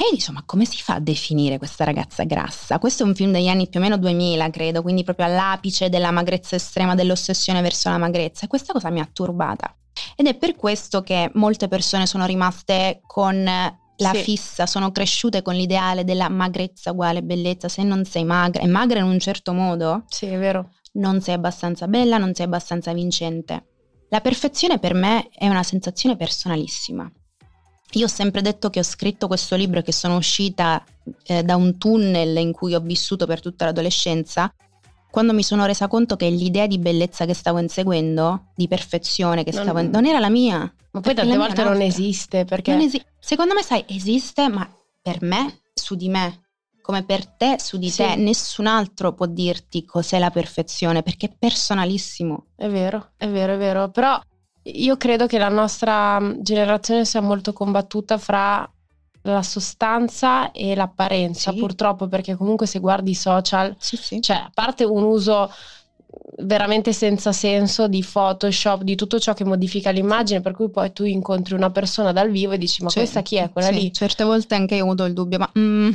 E 0.00 0.04
io 0.04 0.16
dico, 0.16 0.32
ma 0.32 0.42
come 0.46 0.64
si 0.64 0.80
fa 0.80 0.94
a 0.94 1.00
definire 1.00 1.58
questa 1.58 1.84
ragazza 1.84 2.24
grassa? 2.24 2.78
Questo 2.78 3.02
è 3.02 3.06
un 3.06 3.14
film 3.14 3.32
degli 3.32 3.48
anni 3.48 3.68
più 3.68 3.80
o 3.80 3.82
meno 3.82 3.98
2000, 3.98 4.48
credo, 4.48 4.80
quindi 4.80 5.04
proprio 5.04 5.26
all'apice 5.26 5.90
della 5.90 6.10
magrezza 6.10 6.56
estrema, 6.56 6.94
dell'ossessione 6.94 7.60
verso 7.60 7.90
la 7.90 7.98
magrezza. 7.98 8.46
E 8.46 8.48
questa 8.48 8.72
cosa 8.72 8.88
mi 8.88 9.00
ha 9.00 9.08
turbata. 9.12 9.76
Ed 10.16 10.26
è 10.26 10.34
per 10.36 10.56
questo 10.56 11.02
che 11.02 11.30
molte 11.34 11.68
persone 11.68 12.06
sono 12.06 12.24
rimaste 12.24 13.00
con 13.06 13.44
la 13.44 14.12
sì. 14.14 14.22
fissa, 14.22 14.64
sono 14.64 14.90
cresciute 14.90 15.42
con 15.42 15.54
l'ideale 15.54 16.04
della 16.04 16.30
magrezza 16.30 16.92
uguale 16.92 17.22
bellezza. 17.22 17.68
Se 17.68 17.82
non 17.82 18.06
sei 18.06 18.24
magra, 18.24 18.62
e 18.62 18.66
magra 18.66 19.00
in 19.00 19.04
un 19.04 19.18
certo 19.18 19.52
modo, 19.52 20.04
sì, 20.08 20.26
è 20.26 20.38
vero. 20.38 20.70
non 20.92 21.20
sei 21.20 21.34
abbastanza 21.34 21.86
bella, 21.88 22.16
non 22.16 22.34
sei 22.34 22.46
abbastanza 22.46 22.94
vincente. 22.94 23.66
La 24.08 24.22
perfezione 24.22 24.78
per 24.78 24.94
me 24.94 25.28
è 25.28 25.46
una 25.46 25.62
sensazione 25.62 26.16
personalissima. 26.16 27.10
Io 27.94 28.04
ho 28.04 28.08
sempre 28.08 28.40
detto 28.40 28.70
che 28.70 28.78
ho 28.78 28.84
scritto 28.84 29.26
questo 29.26 29.56
libro 29.56 29.80
e 29.80 29.82
che 29.82 29.92
sono 29.92 30.16
uscita 30.16 30.84
eh, 31.24 31.42
da 31.42 31.56
un 31.56 31.76
tunnel 31.76 32.36
in 32.38 32.52
cui 32.52 32.74
ho 32.74 32.80
vissuto 32.80 33.26
per 33.26 33.40
tutta 33.40 33.64
l'adolescenza, 33.64 34.52
quando 35.10 35.32
mi 35.32 35.42
sono 35.42 35.66
resa 35.66 35.88
conto 35.88 36.16
che 36.16 36.30
l'idea 36.30 36.66
di 36.66 36.78
bellezza 36.78 37.26
che 37.26 37.34
stavo 37.34 37.58
inseguendo, 37.58 38.52
di 38.54 38.68
perfezione 38.68 39.42
che 39.42 39.52
stavo 39.52 39.82
non, 39.82 39.90
non 39.90 40.06
era 40.06 40.20
la 40.20 40.30
mia. 40.30 40.72
Ma 40.92 41.00
poi 41.00 41.14
tante 41.14 41.36
volte 41.36 41.64
non 41.64 41.80
esiste 41.80 42.44
perché... 42.44 42.72
Non 42.72 42.82
esi- 42.82 43.02
secondo 43.18 43.54
me, 43.54 43.62
sai, 43.62 43.84
esiste, 43.88 44.48
ma 44.48 44.68
per 45.02 45.22
me, 45.22 45.62
su 45.74 45.96
di 45.96 46.08
me, 46.08 46.42
come 46.80 47.04
per 47.04 47.26
te, 47.26 47.56
su 47.58 47.76
di 47.76 47.90
sì. 47.90 48.04
te, 48.04 48.16
nessun 48.16 48.66
altro 48.66 49.14
può 49.14 49.26
dirti 49.26 49.84
cos'è 49.84 50.18
la 50.18 50.30
perfezione 50.30 51.02
perché 51.02 51.26
è 51.26 51.36
personalissimo. 51.36 52.46
È 52.54 52.68
vero, 52.68 53.12
è 53.16 53.28
vero, 53.28 53.54
è 53.54 53.58
vero. 53.58 53.90
Però 53.90 54.20
io 54.62 54.96
credo 54.96 55.26
che 55.26 55.38
la 55.38 55.48
nostra 55.48 56.18
mm, 56.20 56.40
generazione 56.40 57.04
sia 57.04 57.20
molto 57.20 57.52
combattuta 57.52 58.18
fra 58.18 58.70
la 59.22 59.42
sostanza 59.42 60.50
e 60.52 60.74
l'apparenza, 60.74 61.52
sì. 61.52 61.58
purtroppo, 61.58 62.08
perché 62.08 62.36
comunque 62.36 62.66
se 62.66 62.78
guardi 62.78 63.10
i 63.10 63.14
social, 63.14 63.74
sì, 63.78 63.96
sì. 63.96 64.20
cioè 64.20 64.36
a 64.36 64.50
parte 64.52 64.84
un 64.84 65.02
uso 65.02 65.50
veramente 66.38 66.92
senza 66.92 67.32
senso 67.32 67.86
di 67.86 68.04
Photoshop, 68.04 68.82
di 68.82 68.96
tutto 68.96 69.20
ciò 69.20 69.34
che 69.34 69.44
modifica 69.44 69.90
l'immagine, 69.90 70.40
per 70.40 70.52
cui 70.52 70.70
poi 70.70 70.92
tu 70.92 71.04
incontri 71.04 71.54
una 71.54 71.70
persona 71.70 72.12
dal 72.12 72.30
vivo 72.30 72.52
e 72.52 72.58
dici 72.58 72.82
ma 72.82 72.90
questa 72.90 73.22
chi 73.22 73.36
è? 73.36 73.50
Quella 73.50 73.70
lì? 73.70 73.92
Certe 73.92 74.24
volte 74.24 74.54
anche 74.54 74.76
io 74.76 74.86
ho 74.86 75.04
il 75.04 75.12
dubbio, 75.12 75.38
ma... 75.38 75.50
Mm. 75.58 75.90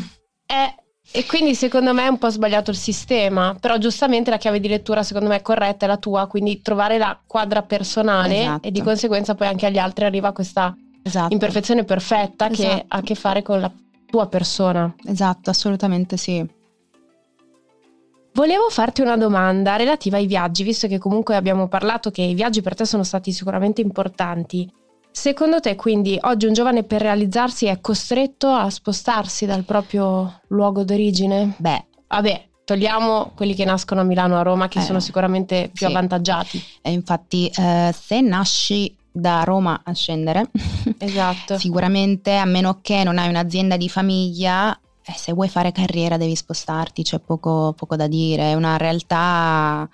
È 0.46 0.76
e 1.12 1.26
quindi 1.26 1.56
secondo 1.56 1.94
me 1.94 2.04
è 2.04 2.08
un 2.08 2.18
po' 2.18 2.30
sbagliato 2.30 2.72
il 2.72 2.78
sistema, 2.78 3.56
però 3.60 3.78
giustamente 3.78 4.30
la 4.30 4.38
chiave 4.38 4.60
di 4.60 4.68
lettura 4.68 5.04
secondo 5.04 5.30
me 5.30 5.38
è 5.38 5.42
corretta, 5.42 5.86
è 5.86 5.88
la 5.88 5.98
tua, 5.98 6.28
quindi 6.28 6.62
trovare 6.62 6.98
la 6.98 7.18
quadra 7.26 7.62
personale 7.62 8.42
esatto. 8.42 8.68
e 8.68 8.72
di 8.72 8.82
conseguenza 8.82 9.36
poi 9.36 9.48
anche 9.48 9.66
agli 9.66 9.78
altri 9.78 10.06
arriva 10.06 10.32
questa 10.34 10.76
esatto. 11.02 11.32
imperfezione 11.32 11.84
perfetta 11.84 12.50
esatto. 12.50 12.68
che 12.68 12.86
ha 12.88 12.98
a 12.98 13.02
che 13.02 13.16
fare 13.16 13.42
con 13.44 13.60
la 13.62 13.72
tua 14.06 14.28
persona. 14.28 14.94
Esatto, 15.06 15.50
assolutamente 15.50 16.18
sì. 16.18 16.46
Volevo 18.34 18.70
farti 18.70 19.00
una 19.00 19.16
domanda 19.16 19.78
relativa 19.78 20.18
ai 20.18 20.26
viaggi, 20.26 20.64
visto 20.64 20.88
che 20.88 20.98
comunque 20.98 21.38
abbiamo 21.38 21.70
parlato 21.70 22.12
che 22.12 22.22
i 22.22 22.34
viaggi 22.34 22.62
per 22.62 22.76
te 22.76 22.84
sono 22.84 23.04
stati 23.04 23.32
sicuramente 23.32 23.80
importanti. 23.80 24.70
Secondo 25.16 25.62
te 25.62 25.76
quindi 25.76 26.20
oggi 26.24 26.46
un 26.46 26.52
giovane 26.52 26.84
per 26.84 27.02
realizzarsi 27.02 27.68
è 27.68 27.80
costretto 27.80 28.50
a 28.50 28.70
spostarsi 28.70 29.46
dal 29.46 29.64
proprio 29.64 30.42
luogo 30.50 30.84
d'origine? 30.84 31.54
Beh, 31.56 31.86
vabbè, 32.06 32.48
togliamo 32.66 33.32
quelli 33.34 33.56
che 33.56 33.64
nascono 33.64 34.02
a 34.02 34.04
Milano 34.04 34.36
o 34.36 34.40
a 34.40 34.42
Roma 34.42 34.68
che 34.68 34.80
eh, 34.80 34.82
sono 34.82 35.00
sicuramente 35.00 35.72
più 35.74 35.86
sì. 35.86 35.92
avvantaggiati. 35.94 36.62
E 36.82 36.92
infatti 36.92 37.48
eh, 37.48 37.96
se 37.98 38.20
nasci 38.20 38.94
da 39.10 39.44
Roma 39.46 39.80
a 39.86 39.94
scendere, 39.94 40.52
esatto. 41.00 41.58
sicuramente 41.58 42.36
a 42.36 42.46
meno 42.46 42.80
che 42.82 43.06
non 43.06 43.18
hai 43.18 43.30
un'azienda 43.30 43.78
di 43.78 43.88
famiglia, 43.88 44.78
eh, 45.02 45.14
se 45.16 45.32
vuoi 45.32 45.48
fare 45.48 45.72
carriera 45.72 46.18
devi 46.18 46.36
spostarti, 46.36 47.04
c'è 47.04 47.20
poco, 47.20 47.74
poco 47.76 47.96
da 47.96 48.08
dire, 48.08 48.52
è 48.52 48.54
una 48.54 48.76
realtà 48.76 49.90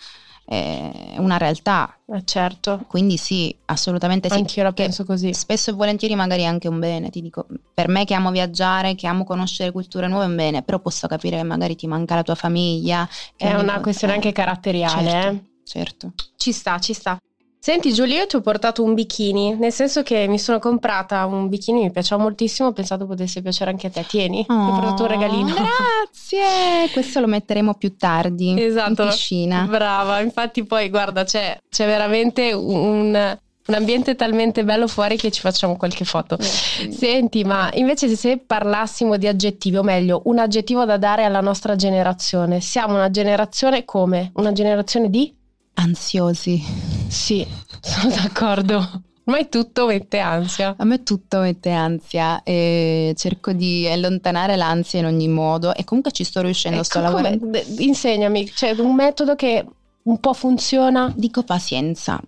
è 0.52 1.16
una 1.18 1.38
realtà. 1.38 1.98
Eh 2.08 2.26
certo. 2.26 2.84
Quindi 2.90 3.16
sì, 3.16 3.56
assolutamente 3.68 4.28
sì. 4.30 4.36
Anch'io 4.36 4.64
la 4.64 4.74
penso 4.74 5.06
così. 5.06 5.34
Spesso 5.34 5.70
e 5.70 5.74
volentieri 5.74 6.14
magari 6.14 6.42
è 6.42 6.46
anche 6.46 6.68
un 6.68 6.78
bene, 6.78 7.10
ti 7.10 7.22
dico, 7.22 7.48
per 7.74 7.88
me 7.88 8.04
che 8.04 8.14
amo 8.14 8.32
viaggiare, 8.32 8.96
che 8.96 9.08
amo 9.08 9.24
conoscere 9.24 9.72
culture 9.72 10.10
nuove 10.10 10.26
è 10.26 10.28
un 10.28 10.36
bene, 10.36 10.62
però 10.62 10.80
posso 10.80 11.08
capire 11.08 11.38
che 11.38 11.44
magari 11.44 11.78
ti 11.78 11.88
manca 11.88 12.16
la 12.16 12.24
tua 12.24 12.36
famiglia. 12.36 13.08
È 13.38 13.54
una 13.54 13.80
questione 13.80 14.14
anche 14.14 14.34
caratteriale. 14.34 15.10
Certo, 15.10 15.30
eh? 15.30 15.42
certo. 15.64 16.14
Ci 16.36 16.52
sta, 16.52 16.80
ci 16.80 16.94
sta. 16.94 17.18
Senti 17.64 17.94
Giulia, 17.94 18.22
io 18.22 18.26
ti 18.26 18.38
ho 18.38 18.42
portato 18.42 18.84
un 18.84 18.96
bikini, 18.96 19.54
nel 19.54 19.72
senso 19.72 20.02
che 20.02 20.26
mi 20.28 20.40
sono 20.40 20.58
comprata 20.58 21.28
un 21.28 21.48
bikini, 21.48 21.84
mi 21.84 21.92
piaceva 21.92 22.20
moltissimo, 22.20 22.70
ho 22.70 22.72
pensato 22.72 23.06
potesse 23.06 23.44
piacere 23.44 23.70
anche 23.70 23.86
a 23.86 23.90
te. 23.92 24.04
Tieni, 24.04 24.40
oh, 24.40 24.44
ti 24.46 24.52
ho 24.52 24.72
portato 24.80 25.04
un 25.04 25.10
regalino. 25.10 25.54
Grazie! 25.54 26.90
Questo 26.92 27.20
lo 27.20 27.28
metteremo 27.28 27.76
più 27.76 27.96
tardi 27.98 28.60
esatto, 28.60 29.04
in 29.04 29.10
piscina. 29.10 29.68
Brava, 29.70 30.22
infatti 30.22 30.64
poi 30.66 30.90
guarda, 30.90 31.24
c'è, 31.24 31.56
c'è 31.70 31.86
veramente 31.86 32.52
un, 32.52 33.14
un 33.14 33.76
ambiente 33.76 34.16
talmente 34.16 34.64
bello 34.64 34.88
fuori 34.88 35.16
che 35.16 35.30
ci 35.30 35.42
facciamo 35.42 35.78
qualche 35.78 36.04
foto. 36.04 36.40
Eh, 36.40 36.92
Senti, 36.92 37.44
ma 37.44 37.70
invece 37.74 38.08
se 38.16 38.40
parlassimo 38.40 39.18
di 39.18 39.28
aggettivi, 39.28 39.78
o 39.78 39.84
meglio, 39.84 40.24
un 40.26 40.40
aggettivo 40.40 40.84
da 40.84 40.98
dare 40.98 41.26
alla 41.26 41.42
nostra 41.42 41.76
generazione, 41.76 42.60
siamo 42.60 42.96
una 42.96 43.12
generazione 43.12 43.86
come? 43.86 44.32
Una 44.34 44.52
generazione 44.52 45.12
di? 45.12 45.32
Ansiosi. 45.82 46.64
Sì, 47.08 47.46
sono 47.82 48.14
d'accordo. 48.14 49.04
Ormai 49.24 49.50
tutto 49.50 49.86
mette 49.88 50.20
ansia. 50.20 50.76
A 50.78 50.84
me 50.84 51.04
tutto 51.04 51.40
mette 51.40 51.72
ansia 51.72 52.44
e 52.44 53.14
cerco 53.18 53.52
di 53.52 53.88
allontanare 53.88 54.56
l'ansia 54.56 55.00
in 55.00 55.06
ogni 55.06 55.28
modo 55.28 55.74
e 55.74 55.84
comunque 55.84 56.12
ci 56.12 56.24
sto 56.24 56.42
riuscendo, 56.42 56.78
ecco 56.78 56.86
sto 56.86 57.00
lavorando. 57.00 57.60
Insegnami, 57.78 58.50
c'è 58.50 58.72
un 58.80 58.94
metodo 58.94 59.36
che 59.36 59.66
un 60.04 60.20
po' 60.20 60.34
funziona? 60.34 61.12
Dico 61.16 61.44
pazienza. 61.44 62.20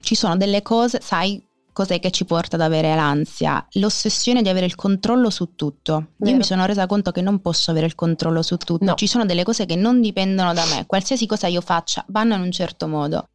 Ci 0.00 0.14
sono 0.14 0.36
delle 0.36 0.62
cose, 0.62 0.98
sai, 1.02 1.42
cos'è 1.72 2.00
che 2.00 2.10
ci 2.10 2.24
porta 2.24 2.56
ad 2.56 2.62
avere 2.62 2.94
l'ansia? 2.94 3.66
L'ossessione 3.72 4.42
di 4.42 4.48
avere 4.48 4.66
il 4.66 4.74
controllo 4.74 5.30
su 5.30 5.54
tutto. 5.54 6.08
Vero. 6.16 6.30
Io 6.32 6.36
mi 6.36 6.44
sono 6.44 6.66
resa 6.66 6.86
conto 6.86 7.10
che 7.10 7.20
non 7.20 7.40
posso 7.40 7.70
avere 7.70 7.86
il 7.86 7.94
controllo 7.94 8.42
su 8.42 8.56
tutto. 8.56 8.84
No. 8.84 8.94
Ci 8.94 9.06
sono 9.06 9.24
delle 9.24 9.44
cose 9.44 9.66
che 9.66 9.76
non 9.76 10.00
dipendono 10.00 10.52
da 10.52 10.64
me. 10.66 10.86
Qualsiasi 10.86 11.26
cosa 11.26 11.46
io 11.46 11.60
faccia 11.60 12.04
vanno 12.08 12.34
in 12.34 12.42
un 12.42 12.50
certo 12.50 12.86
modo. 12.86 13.28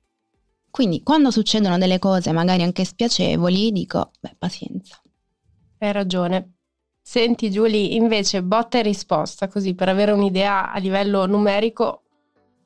Quindi 0.69 1.03
quando 1.03 1.31
succedono 1.31 1.77
delle 1.77 1.99
cose 1.99 2.31
magari 2.31 2.63
anche 2.63 2.83
spiacevoli, 2.83 3.71
dico, 3.71 4.11
beh, 4.19 4.35
pazienza. 4.37 4.99
Hai 5.77 5.91
ragione. 5.91 6.55
Senti 7.01 7.51
Giulia, 7.51 7.95
invece 7.95 8.41
botta 8.41 8.79
e 8.79 8.81
risposta, 8.81 9.47
così 9.47 9.75
per 9.75 9.89
avere 9.89 10.11
un'idea 10.11 10.71
a 10.71 10.79
livello 10.79 11.25
numerico, 11.27 12.01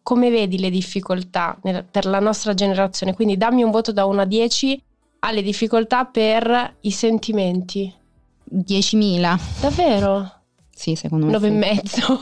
come 0.02 0.30
vedi 0.30 0.58
le 0.58 0.70
difficoltà 0.70 1.60
nel, 1.64 1.84
per 1.84 2.06
la 2.06 2.20
nostra 2.20 2.54
generazione? 2.54 3.14
Quindi 3.14 3.38
dammi 3.38 3.64
un 3.64 3.70
voto 3.70 3.92
da 3.92 4.06
1 4.06 4.22
a 4.22 4.26
10 4.26 4.84
alle 5.20 5.42
difficoltà 5.42 6.06
per 6.06 6.76
i 6.82 6.92
sentimenti. 6.92 7.94
10.000. 8.52 9.40
Davvero? 9.60 10.40
Sì, 10.80 10.96
secondo 10.96 11.26
me. 11.26 11.34
9 11.34 11.48
sì. 11.50 11.54
e 11.54 11.58
mezzo. 11.58 12.20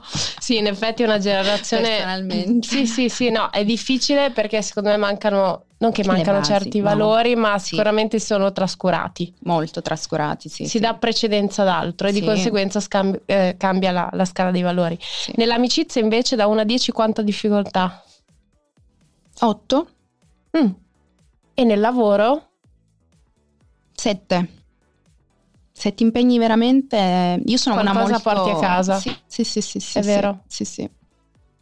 sì, 0.40 0.56
in 0.56 0.66
effetti 0.66 1.02
è 1.02 1.04
una 1.04 1.18
generazione. 1.18 1.82
Personalmente. 1.88 2.66
Sì, 2.66 2.86
sì, 2.86 3.08
sì, 3.10 3.28
no, 3.28 3.50
è 3.50 3.62
difficile 3.62 4.30
perché 4.30 4.62
secondo 4.62 4.88
me 4.88 4.96
mancano. 4.96 5.64
Non 5.80 5.92
che 5.92 6.02
mancano 6.04 6.38
basi, 6.38 6.50
certi 6.50 6.78
no. 6.78 6.84
valori, 6.84 7.36
ma 7.36 7.58
sì. 7.58 7.68
sicuramente 7.68 8.18
sono 8.20 8.52
trascurati. 8.52 9.34
Molto 9.40 9.82
trascurati, 9.82 10.48
sì. 10.48 10.64
Si 10.64 10.70
sì. 10.70 10.78
dà 10.78 10.94
precedenza 10.94 11.60
ad 11.62 11.68
altro 11.68 12.08
e 12.08 12.12
di 12.12 12.22
conseguenza 12.22 12.80
scambi- 12.80 13.20
eh, 13.26 13.54
cambia 13.58 13.90
la, 13.90 14.08
la, 14.12 14.24
scala 14.24 14.50
dei 14.50 14.62
valori. 14.62 14.98
Nell'amicizia 15.36 16.00
invece 16.00 16.36
da 16.36 16.46
1 16.46 16.60
a 16.60 16.64
10 16.64 16.92
quanta 16.92 17.22
difficoltà? 17.22 18.02
8. 19.40 19.88
Mm. 20.58 20.70
E 21.60 21.64
nel 21.64 21.78
lavoro? 21.78 22.52
7. 23.92 24.48
se 25.70 25.94
ti 25.94 26.04
impegni 26.04 26.38
veramente, 26.38 27.42
io 27.44 27.56
sono 27.58 27.74
Qualcosa 27.74 27.98
una 27.98 28.08
molto... 28.08 28.30
porti 28.30 28.48
a 28.48 28.58
casa. 28.66 28.98
Sì, 28.98 29.14
sì, 29.26 29.44
sì, 29.44 29.60
sì, 29.60 29.78
sì, 29.78 29.98
È 29.98 30.00
sì, 30.00 30.08
vero. 30.08 30.42
Sì, 30.46 30.64
sì. 30.64 30.88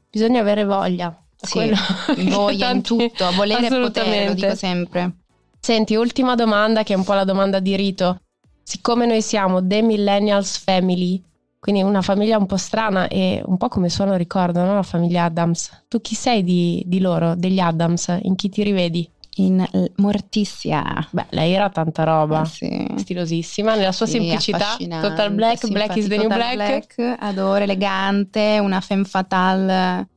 Bisogna 0.08 0.38
avere 0.40 0.64
voglia. 0.64 1.20
Sì, 1.34 1.72
voglia 2.30 2.70
in 2.70 2.82
tutto, 2.82 3.32
volere 3.32 3.66
e 3.66 3.70
potere, 3.70 4.26
lo 4.28 4.34
dico 4.34 4.54
sempre. 4.54 5.16
Senti, 5.58 5.96
ultima 5.96 6.36
domanda 6.36 6.84
che 6.84 6.92
è 6.92 6.96
un 6.96 7.02
po' 7.02 7.14
la 7.14 7.24
domanda 7.24 7.58
di 7.58 7.74
rito. 7.74 8.20
Siccome 8.62 9.04
noi 9.04 9.20
siamo 9.20 9.66
The 9.66 9.82
Millennials 9.82 10.58
Family, 10.58 11.20
quindi 11.58 11.82
una 11.82 12.02
famiglia 12.02 12.38
un 12.38 12.46
po' 12.46 12.56
strana 12.56 13.08
e 13.08 13.42
un 13.44 13.56
po' 13.56 13.66
come 13.66 13.88
suono 13.88 14.14
ricordo, 14.14 14.62
no? 14.62 14.74
La 14.74 14.84
famiglia 14.84 15.24
Adams. 15.24 15.86
Tu 15.88 16.00
chi 16.00 16.14
sei 16.14 16.44
di, 16.44 16.84
di 16.86 17.00
loro, 17.00 17.34
degli 17.34 17.58
Adams? 17.58 18.16
In 18.22 18.36
chi 18.36 18.48
ti 18.48 18.62
rivedi? 18.62 19.10
In 19.40 19.64
Morticia. 19.96 21.06
Beh, 21.10 21.26
lei 21.30 21.52
era 21.52 21.68
tanta 21.68 22.02
roba. 22.04 22.42
Eh, 22.42 22.46
sì. 22.46 22.86
stilosissima, 22.96 23.74
nella 23.76 23.92
sua 23.92 24.06
Sì, 24.06 24.12
semplicità. 24.18 24.76
Total 24.76 25.30
Black, 25.32 25.68
Black 25.68 25.96
is 25.96 26.08
the 26.08 26.16
New 26.16 26.28
Total 26.28 26.54
Black. 26.54 27.16
Adoro, 27.20 27.62
elegante, 27.62 28.58
una 28.60 28.80
femme 28.80 29.04
fatale. 29.04 30.08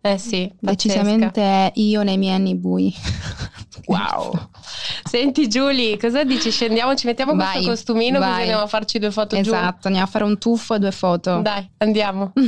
Eh 0.00 0.18
sì, 0.18 0.48
pazzesca. 0.60 0.70
Decisamente 0.70 1.72
io 1.74 2.02
nei 2.02 2.16
miei 2.16 2.34
anni 2.34 2.54
bui. 2.54 2.94
Wow. 3.86 4.32
Senti 5.04 5.48
Giulia, 5.48 5.96
cosa 5.98 6.24
dici? 6.24 6.50
Scendiamo, 6.50 6.94
ci 6.96 7.06
mettiamo 7.06 7.36
Vai, 7.36 7.52
questo 7.52 7.68
costumino 7.70 8.18
così 8.18 8.30
vai. 8.30 8.40
andiamo 8.40 8.62
a 8.62 8.66
farci 8.66 8.98
due 8.98 9.12
foto 9.12 9.36
giù. 9.36 9.52
Esatto, 9.52 9.86
andiamo 9.86 10.06
a 10.08 10.10
fare 10.10 10.24
un 10.24 10.38
tuffo 10.38 10.74
e 10.74 10.78
due 10.80 10.90
foto. 10.90 11.40
Dai, 11.40 11.70
andiamo. 11.78 12.32